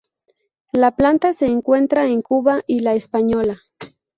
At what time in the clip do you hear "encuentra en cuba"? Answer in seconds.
1.45-2.63